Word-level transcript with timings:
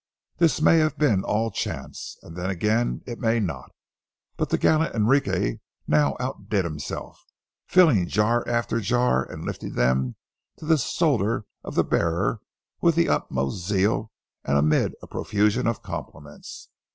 This 0.37 0.63
may 0.63 0.79
have 0.79 0.97
been 0.97 1.23
all 1.23 1.51
chance—and 1.51 2.35
then 2.35 2.49
again 2.49 3.03
it 3.05 3.19
may 3.19 3.39
not. 3.39 3.69
But 4.35 4.49
the 4.49 4.57
gallant 4.57 4.95
Enrique 4.95 5.59
now 5.85 6.17
outdid 6.19 6.65
himself, 6.65 7.23
filling 7.67 8.07
jar 8.07 8.43
after 8.47 8.79
jar 8.79 9.23
and 9.23 9.45
lifting 9.45 9.75
them 9.75 10.15
to 10.57 10.65
the 10.65 10.77
shoulder 10.79 11.45
of 11.63 11.75
the 11.75 11.83
bearer 11.83 12.39
with 12.81 12.95
the 12.95 13.09
utmost 13.09 13.63
zeal 13.67 14.09
and 14.43 14.57
amid 14.57 14.95
a 15.03 15.07
profusion 15.07 15.67
of 15.67 15.83
compliments. 15.83 16.69